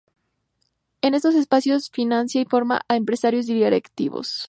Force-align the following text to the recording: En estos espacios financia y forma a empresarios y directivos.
En 1.03 1.13
estos 1.13 1.35
espacios 1.35 1.91
financia 1.91 2.41
y 2.41 2.45
forma 2.45 2.81
a 2.87 2.95
empresarios 2.95 3.47
y 3.49 3.53
directivos. 3.53 4.39